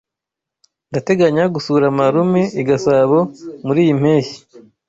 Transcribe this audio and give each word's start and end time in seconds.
Ndateganya 0.89 1.43
gusura 1.55 1.85
marume 1.97 2.43
i 2.61 2.63
Gasabo 2.67 3.17
muriyi 3.65 3.93
mpeshyi. 3.99 4.39